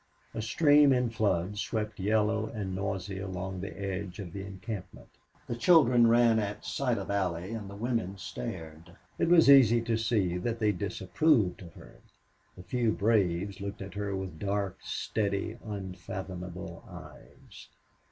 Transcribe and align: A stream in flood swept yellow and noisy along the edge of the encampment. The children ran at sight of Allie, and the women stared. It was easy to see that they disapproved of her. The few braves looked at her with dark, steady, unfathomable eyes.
A 0.33 0.41
stream 0.41 0.91
in 0.93 1.11
flood 1.11 1.59
swept 1.59 1.99
yellow 1.99 2.47
and 2.47 2.73
noisy 2.73 3.19
along 3.19 3.61
the 3.61 3.79
edge 3.79 4.17
of 4.17 4.33
the 4.33 4.41
encampment. 4.43 5.09
The 5.45 5.55
children 5.55 6.07
ran 6.07 6.39
at 6.39 6.65
sight 6.65 6.97
of 6.97 7.11
Allie, 7.11 7.53
and 7.53 7.69
the 7.69 7.75
women 7.75 8.17
stared. 8.17 8.95
It 9.19 9.27
was 9.29 9.47
easy 9.47 9.79
to 9.83 9.97
see 9.97 10.39
that 10.39 10.57
they 10.57 10.71
disapproved 10.71 11.61
of 11.61 11.75
her. 11.75 11.97
The 12.57 12.63
few 12.63 12.91
braves 12.91 13.61
looked 13.61 13.79
at 13.83 13.93
her 13.93 14.15
with 14.15 14.39
dark, 14.39 14.79
steady, 14.81 15.59
unfathomable 15.63 16.83
eyes. 16.89 17.67